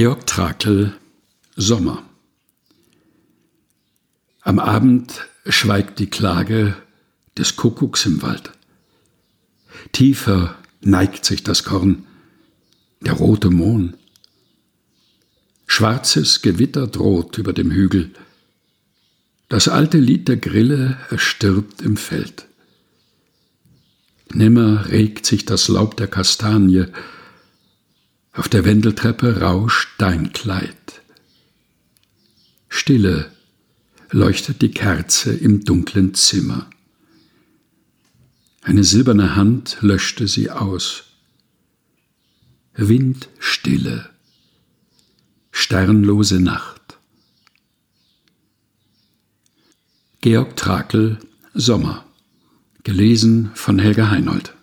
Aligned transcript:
Georg 0.00 0.28
Trakl 0.28 0.92
Sommer 1.56 2.08
Am 4.42 4.60
Abend 4.60 5.26
schweigt 5.44 5.98
die 5.98 6.06
Klage 6.06 6.76
des 7.36 7.56
Kuckucks 7.56 8.06
im 8.06 8.22
Wald. 8.22 8.52
Tiefer 9.90 10.54
neigt 10.82 11.24
sich 11.24 11.42
das 11.42 11.64
Korn, 11.64 12.06
der 13.00 13.14
rote 13.14 13.50
Mohn. 13.50 13.96
Schwarzes 15.66 16.42
Gewitter 16.42 16.86
droht 16.86 17.36
über 17.36 17.52
dem 17.52 17.72
Hügel. 17.72 18.12
Das 19.48 19.66
alte 19.66 19.98
Lied 19.98 20.28
der 20.28 20.36
Grille 20.36 20.96
erstirbt 21.10 21.82
im 21.82 21.96
Feld. 21.96 22.46
Nimmer 24.32 24.90
regt 24.90 25.26
sich 25.26 25.44
das 25.44 25.66
Laub 25.66 25.96
der 25.96 26.06
Kastanie, 26.06 26.86
auf 28.38 28.48
der 28.48 28.64
Wendeltreppe 28.64 29.40
rauscht 29.40 29.90
dein 29.98 30.32
Kleid. 30.32 31.02
Stille 32.68 33.32
leuchtet 34.10 34.62
die 34.62 34.70
Kerze 34.70 35.34
im 35.34 35.64
dunklen 35.64 36.14
Zimmer. 36.14 36.70
Eine 38.62 38.84
silberne 38.84 39.34
Hand 39.34 39.78
löschte 39.80 40.28
sie 40.28 40.50
aus. 40.50 41.04
Windstille, 42.74 44.08
sternlose 45.50 46.38
Nacht. 46.38 46.98
Georg 50.20 50.56
Trakl 50.56 51.18
Sommer. 51.54 52.04
Gelesen 52.84 53.50
von 53.54 53.78
Helga 53.78 54.10
Heinold. 54.10 54.54